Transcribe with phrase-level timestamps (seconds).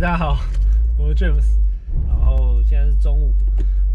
[0.00, 0.38] 大家好，
[0.96, 1.58] 我是 James。
[2.06, 3.34] 然后现在是中午，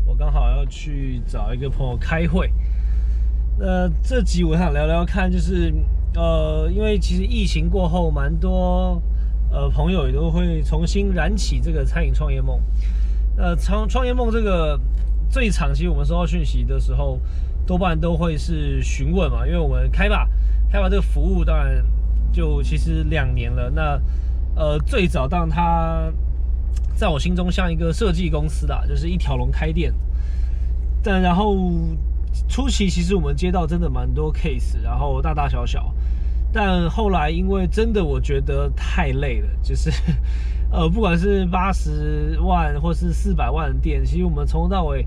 [0.06, 2.52] 我刚好要去找一个朋友开会。
[3.58, 5.74] 那这集我想聊聊看，就是
[6.14, 9.02] 呃，因为其实疫情过后，蛮多
[9.50, 12.60] 呃朋友也都会重新燃起这个餐饮创业梦。
[13.38, 14.78] 呃，创创业梦这个
[15.30, 17.18] 最长期，我们收到讯息的时候，
[17.66, 20.28] 多半都会是询问嘛，因为我们开吧
[20.70, 21.82] 开吧这个服务，当然
[22.30, 23.70] 就其实两年了。
[23.70, 23.98] 那
[24.56, 26.12] 呃，最早当它
[26.96, 29.94] 在我心中像一个设计公司啦，就是一条龙开店。
[31.02, 31.58] 但然后
[32.48, 35.94] 初期其实我们接到真的蛮多 case，然后大大小小。
[36.52, 39.92] 但后来因为真的我觉得太累了，就是
[40.72, 45.04] 呃，不管是八十万或是四百万的店，其实我们从头到尾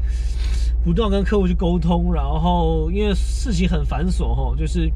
[0.84, 4.90] 不断跟客户去沟通，然后因为事情很繁琐吼，就是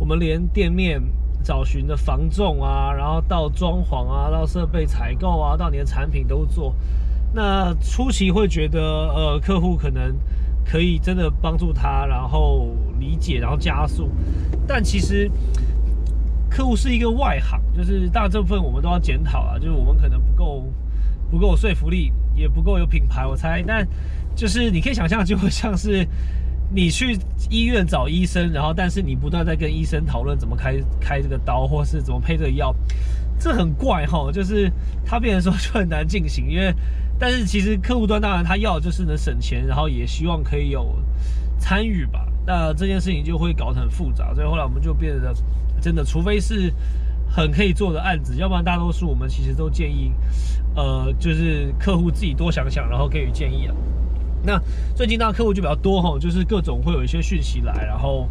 [0.00, 1.00] 我们连店面。
[1.44, 6.74] 找寻的防重啊，然后到装潢啊，到设备采购啊，到你的产品都做。
[7.34, 10.16] 那初期会觉得，呃，客户可能
[10.64, 14.10] 可以真的帮助他，然后理解，然后加速。
[14.66, 15.30] 但其实
[16.48, 20.64] 客户是一个外行，就是大部分我们都要检讨啊，就是我们可能不够
[21.30, 23.62] 不够说服力，也不够有品牌，我猜。
[23.66, 23.86] 但
[24.34, 26.08] 就是你可以想象，就会像是。
[26.74, 27.16] 你去
[27.48, 32.74] 医院找医生，然后但是你不断在跟医生讨论怎么开开这个刀，或是怎么配这个药，
[33.38, 34.68] 这很怪哈，就是
[35.04, 36.74] 他变成说就很难进行，因为
[37.16, 40.98] 但是其实客户端当然他要就是能省钱，然后也希望可以有
[41.60, 45.32] 参与吧，那这件事情就会搞得很复杂，所以后来我们就变得
[45.80, 46.74] 真的，除非是
[47.28, 50.10] 很可以做的案子，要不然大多数我们其实都建议，
[50.74, 53.74] 呃，就是客户自己多想想，然后给予建议啊。
[54.44, 54.60] 那
[54.94, 58.28] 最近那客户就比较多哈，就是各种会有一些讯息来，然后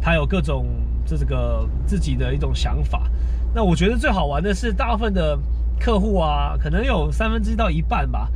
[0.00, 0.66] 他有各种
[1.04, 3.10] 这个自己的一种想法。
[3.54, 5.38] 那我觉得最好玩的是，大部分的
[5.78, 8.30] 客户啊，可能有三分之一到一半吧，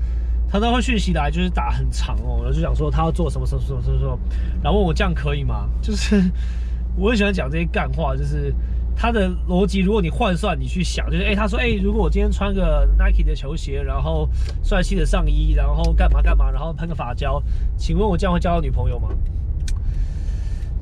[0.51, 4.19] 常常会讯息来，就是打很长哦，然后就想说他要做什么什么什么什么，
[4.63, 5.69] 然后问我这样可以吗？
[5.81, 6.23] 就是
[6.95, 8.55] 我很喜欢讲这些干话，就是。
[8.99, 14.29] 他的逻辑，如果你换算，你去想，就是哎，他说哎，如果我今天穿个 Nike 的球鞋，然后
[14.65, 17.41] 帅气的上衣，然后干嘛干嘛，然后喷个发胶，
[17.77, 19.11] 请问我这样会交到女朋友吗？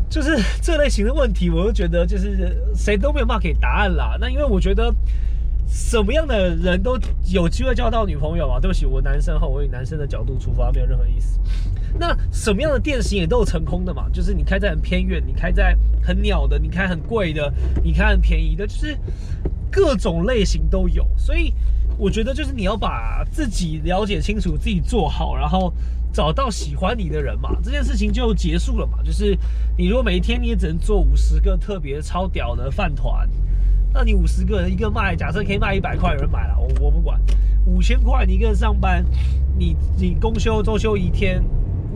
[0.09, 4.16] 就是这类型的问题，我就觉得就是谁都没有办法给答案啦。
[4.19, 4.91] 那因为我觉得。
[5.69, 8.60] 什么样的人都有机会交到女朋友啊？
[8.60, 11.41] 对不起，我男生哈，我以男生的角度出发，没有任何意思。
[11.99, 14.07] 那什么样的店型也都有成功的嘛？
[14.12, 17.53] 就是你开在很偏远，你开在很鸟的，你开很贵的，
[17.83, 18.97] 你开很便宜的，就是
[19.71, 21.06] 各种类型都有。
[21.17, 21.53] 所以
[21.97, 25.73] 我觉得，就是你要把自己了解清楚，自己做好，然后
[26.12, 28.99] 找到喜欢你的人嘛，这件事情就结束了嘛。
[29.03, 29.37] 就是
[29.77, 33.29] 你如果每一天你也只能做五十个特别超屌的饭团。
[33.93, 37.19] 那你五十个人一个卖，假设可以卖一百块，有人买了，我我不管。
[37.65, 39.03] 五千块你一个人上班，
[39.59, 41.43] 你你公休周休一天，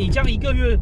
[0.01, 0.79] 你这样一个月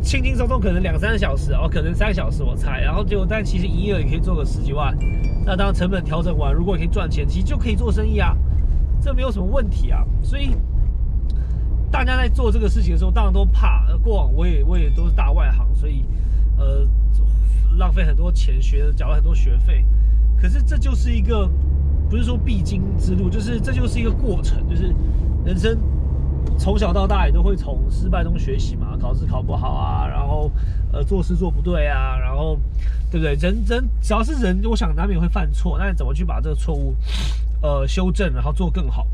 [0.00, 4.96] 轻轻松松可能两三个小时哦，可能三个小时我猜，然后就但其实营业额也可以做个十几万。
[5.44, 8.36] 那当然成本调整完，如果可以赚钱，其实就可以做生意啊，
[9.00, 10.04] 这没有什么问题啊。
[10.22, 10.50] 所以
[11.90, 13.84] 大家在做这个事情的时候，当然都怕。
[14.04, 16.04] 过往我也我也都是大外行，所以
[16.56, 16.86] 呃
[17.76, 19.84] 浪费很多钱学，缴了很多学费。
[20.40, 21.50] 可是这就是一个，
[22.08, 24.94] 不是说必经之路，就是这就是一个过程，就是
[25.44, 25.76] 人生
[26.58, 30.50] 从小到大也都会从失败中学习嘛，考试考不好啊，然后
[30.92, 32.58] 呃做事做不对啊，然后
[33.10, 33.34] 对不对？
[33.34, 36.94] 人人只要是人，我想难免会犯错，那你怎么去把这个错误
[37.60, 39.06] 呃修正，然后做更好？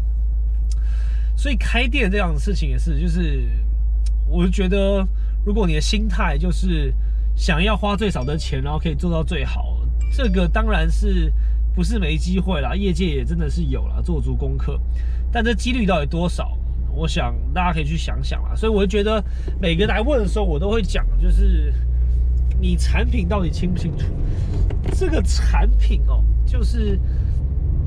[1.34, 3.48] 所以开店这样的事情也是，就是
[4.28, 5.06] 我就觉得，
[5.44, 6.92] 如果你的心态就是
[7.34, 9.80] 想要花最少的钱，然后可以做到最好。
[10.12, 11.32] 这个当然是
[11.74, 14.78] 不是没机会啦，业界也真的是有了，做足功课，
[15.32, 16.56] 但这几率到底多少？
[17.00, 18.54] 我想大家可以去想想啦。
[18.54, 19.24] 所以我就觉得
[19.58, 21.72] 每个来问的时候，我都会讲，就是
[22.60, 24.04] 你产品到底清不清楚？
[24.94, 26.98] 这个产品哦，就是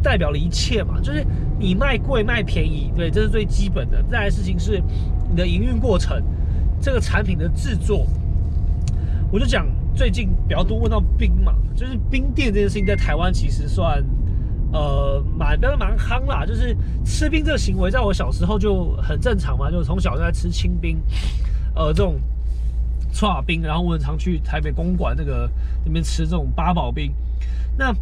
[0.02, 1.24] 代表了一切嘛，就是
[1.60, 4.02] 你卖贵卖便宜，对，这是最基本的。
[4.10, 4.82] 再来事情是
[5.30, 6.24] 你的营运过程，
[6.82, 8.08] 这个产品的制作，
[9.32, 9.68] 我就讲。
[9.96, 14.04] 最近比较多问到冰嘛，就是冰店这件事情在台湾其实算，
[14.74, 16.46] 呃，蛮蛮蛮夯啦。
[16.46, 16.76] 就是
[17.06, 21.00] 吃冰这个行为，在我小时候就很正常嘛，就从小就在吃清冰，
[21.74, 22.20] 呃，这种
[23.14, 25.50] 串冰，然后我很常去台北公馆那个
[25.86, 27.14] 那边吃这种八宝冰。
[27.78, 27.96] 那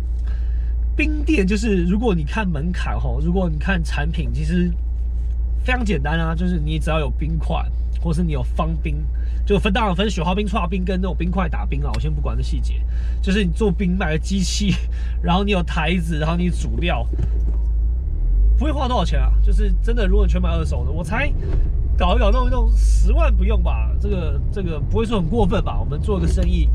[0.96, 4.72] 冰店就是如果你看门槛哈，如果你看产品，其实
[5.64, 7.64] 非常简单啊，就是你只要有冰块。
[8.04, 9.06] 或是你有方冰，
[9.46, 11.92] 就分当然分雪花冰、串冰跟那种冰块打冰啊。
[11.94, 12.82] 我先不管这细节，
[13.22, 14.74] 就是你做冰卖的机器，
[15.22, 17.06] 然后你有台子，然后你煮料，
[18.58, 21.32] 不会花多少钱啊，就是真的，如果全买二手的，我才
[21.98, 23.92] 搞一搞弄一弄，十万不用吧？
[24.00, 25.80] 这个这个不会说很过分吧？
[25.80, 26.70] 我们做个生意，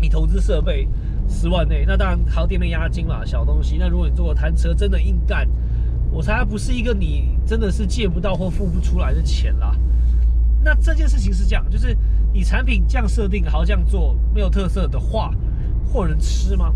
[0.00, 0.88] 你投资设备
[1.28, 3.76] 十万内，那当然还有店面押金嘛，小东西。
[3.78, 5.48] 那如果你做个摊车，真的硬干，
[6.10, 9.76] 我才不是一个你真的是借不到或付不出来的钱啦。
[10.62, 11.96] 那这件事情是这样，就是
[12.32, 15.30] 你产品这样设定，好这样做没有特色的话，
[15.84, 16.72] 或人吃吗？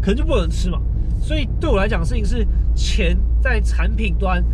[0.00, 0.80] 可能就不能吃嘛。
[1.20, 4.44] 所以对我来讲，事情是钱在产品端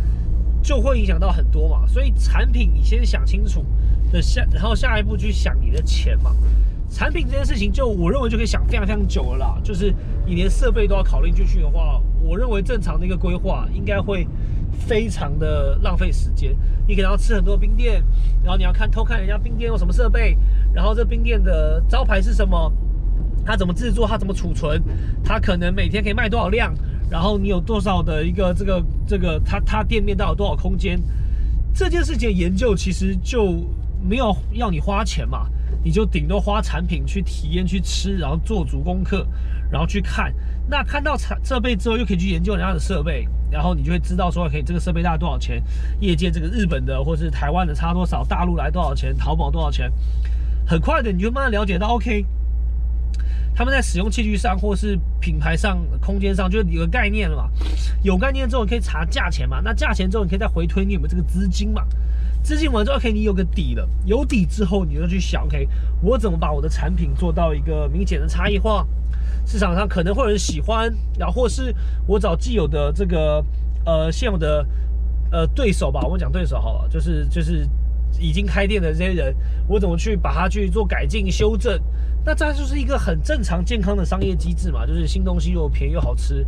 [0.61, 1.85] 就会影响到很多嘛。
[1.87, 3.65] 所以产品你先想清楚
[4.11, 6.31] 的下，然后下一步去想你的钱嘛。
[6.89, 9.61] 产品这件事情，就我认为就可以想非常非常久了啦。
[9.63, 9.93] 就是
[10.25, 14.27] 你连设备都要考虑进去的话，我认为正常的一个规划应该会
[14.73, 16.55] 非常的浪费时间。
[16.87, 18.03] 你可能要吃很多冰店，
[18.43, 20.37] 然后你要看偷看人家冰店用什么设备，
[20.73, 22.71] 然后这冰店的招牌是什么，
[23.45, 24.81] 它怎么制作，它怎么储存，
[25.23, 26.73] 它可能每天可以卖多少量，
[27.09, 31.01] 然后你有多少的一个这个这个，它它店面到有多少空间，
[31.73, 33.63] 这件事情研究其实就
[34.01, 35.47] 没有要你花钱嘛。
[35.83, 39.27] 你就顶多花产品去体验、去吃，然后做足功课，
[39.69, 40.33] 然后去看。
[40.69, 45.61] 那看到产设备之后，又可以去研究人家的设备，然后你就会知道说，可以这个设备大概多少钱？
[45.99, 48.23] 业界这个日本的或是台湾的差多少？
[48.23, 49.15] 大陆来多少钱？
[49.17, 49.91] 淘宝多少钱？
[50.65, 52.25] 很快的，你就慢慢了解到，OK，
[53.55, 57.49] 他们在使用器具上或是品牌上、空间上，就有个概念了嘛。
[58.01, 59.61] 有概念之后，你可以查价钱嘛。
[59.63, 61.85] 那价钱之后，你可以再回推你有没有这个资金嘛。
[62.41, 63.87] 资金完之后，OK，你有个底了。
[64.05, 65.67] 有底之后，你就去想，OK，
[66.01, 68.85] 我怎么把我的产品做到一个明显的差异化？
[69.45, 71.73] 市场上可能会有人喜欢，然后或是
[72.07, 73.43] 我找既有的这个
[73.85, 74.65] 呃现有的
[75.31, 77.67] 呃对手吧，我们讲对手好了，就是就是
[78.19, 79.35] 已经开店的这些人，
[79.67, 81.79] 我怎么去把它去做改进修正？
[82.25, 86.45] 那这就是一个很正常健康的商业机制嘛，就是新东西又便宜又好吃，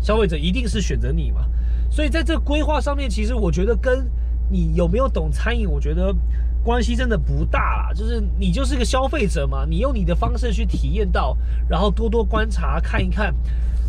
[0.00, 1.46] 消费者一定是选择你嘛。
[1.90, 4.08] 所以在这规划上面，其实我觉得跟
[4.50, 5.68] 你有没有懂餐饮？
[5.68, 6.14] 我觉得
[6.62, 7.92] 关系真的不大啦。
[7.92, 11.36] 就是你就是个消费者嘛，你用你的方式去体验到，
[11.68, 13.34] 然后多多观察看一看，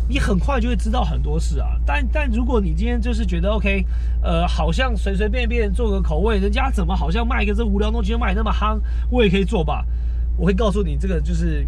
[0.08, 1.78] 你很快就会知道很多事啊。
[1.84, 3.84] 但但如果你今天就是觉得 OK，
[4.22, 9.84] 呃，好像随随便便做个口味，人家怎么好像卖一个这无聊东西就卖那么夯，我也可以做吧？
[10.36, 11.66] 我会告诉你，这个就是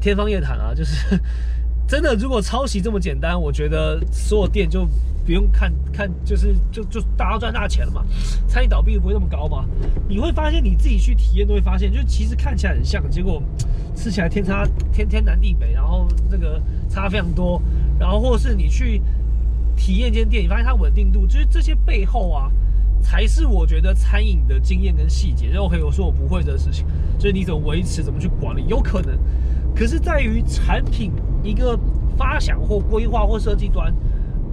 [0.00, 0.72] 天方夜谭啊！
[0.72, 1.20] 就是
[1.86, 4.88] 真的，如果抄袭这么简单，我觉得所有店就。
[5.24, 8.04] 不用看看，就是就就大家赚大钱了嘛，
[8.46, 9.64] 餐饮倒闭不会那么高嘛？
[10.06, 13.42] 你会发现你自己去体验都会发现，就其实看起来很像，结果
[13.94, 16.60] 吃起来天差天天南地北，然后这个
[16.90, 17.60] 差非常多，
[17.98, 19.00] 然后或是你去
[19.74, 22.52] 体验间店，你发现它稳定度，就是这些背后啊，
[23.00, 25.48] 才是我觉得餐饮的经验跟细节。
[25.48, 26.84] 然后可以我说我不会的事情，
[27.18, 29.18] 就是你怎么维持，怎么去管理，有可能，
[29.74, 31.12] 可是在于产品
[31.42, 31.78] 一个
[32.16, 33.90] 发想或规划或设计端。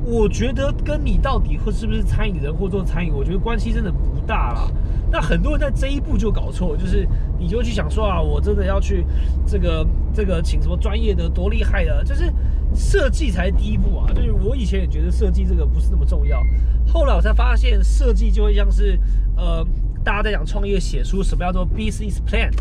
[0.03, 4.71] 我觉得跟你到底会是不是餐饮人或做餐饮，我觉得关系真的不大啦。
[5.11, 7.07] 那很多人在这一步就搞错，就是
[7.37, 9.05] 你就去想说啊，我真的要去
[9.45, 12.33] 这个这个请什么专业的多厉害的，就是
[12.73, 14.07] 设计才是第一步啊。
[14.13, 16.41] 就是我以前也觉得设计这个不是那么重要，
[16.87, 18.99] 后来我才发现设计就会像是
[19.35, 19.65] 呃
[20.03, 22.51] 大家在讲创业写出，什么叫做 business plan，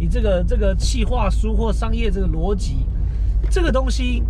[0.00, 2.86] 你这个这个企划书或商业这个逻辑，
[3.50, 4.24] 这个东西。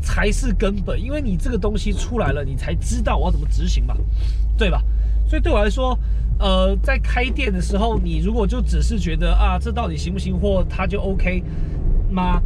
[0.00, 3.96] 才是根本，因为你这个东西出来了，你才知道我要怎么执行嘛，
[4.56, 4.82] 对吧？
[5.28, 5.96] 所以对我来说，
[6.38, 11.42] 呃，在开店的时候，你如果就只是觉得啊，这到底行不行，或它就 OK
[12.10, 12.42] 吗？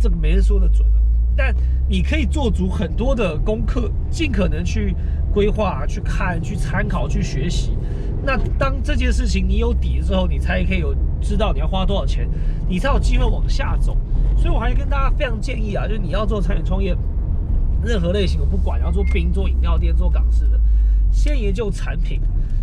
[0.00, 1.00] 这个没人说的准的。
[1.36, 1.54] 但
[1.88, 4.94] 你可以做足很多的功课，尽可能去
[5.32, 7.76] 规划、去看、去参考、去学习。
[8.24, 12.28] 那当这件事情你有底之后，你才可以有知道你要花多少钱，
[12.68, 13.96] 你才有机会往下走。
[14.36, 16.96] 所以我还是跟大家非常建议啊，就是你要做餐饮创业，
[17.82, 20.60] 任何类型我不管，要做冰、做饮料店、做港式的，
[21.10, 22.20] 先研究产品，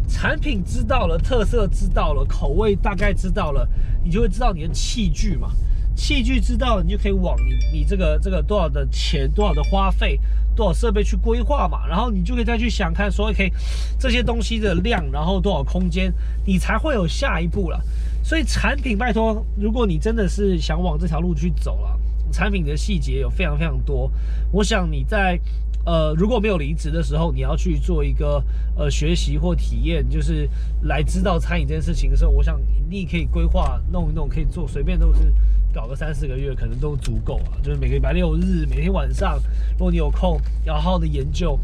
[0.08, 3.68] 产品知道了，特色知道了，口味大概知道了，
[4.04, 5.50] 你就会知道你的器具嘛。
[5.94, 10.20] 器具知道了，你就可以往你你这个这个多少的钱、多少的花费、
[10.56, 13.52] 多少设备去规划嘛，然后你就可以再去想看说，OK，
[14.00, 16.12] 这些东西的量，然后多少空间，
[16.46, 17.80] 你才会有下一步了。
[18.24, 22.00] 所以产品，拜托，如果你真的是想往这条路去走了，
[22.32, 24.12] 产品的细节有非常非常多。
[24.52, 25.40] 我想你在
[25.86, 28.44] 呃如果没有离职的时候，你要去做一个
[28.78, 30.50] 呃学习或体验，就是
[30.84, 32.60] 来知道餐饮这件事情的时候，我想
[32.90, 35.34] 你可以规划弄一弄，可以做，随便都是。
[35.74, 41.58] 搞个三四个月可能都足够啊，就是每个礼拜六日每天晚上，如果你有空，要好好的研究，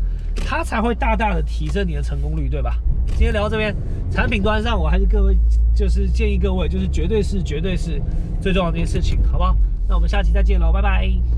[0.46, 2.78] 它才会大大的提升你的成功率，对吧？
[3.08, 3.76] 今天聊到这边，
[4.12, 5.38] 产品端上我还是各位
[5.76, 8.02] 就是建议各位，就是绝对是绝对是
[8.42, 9.56] 最重要的一件事情，好不好？
[9.88, 11.37] 那我们下期再见喽，拜拜。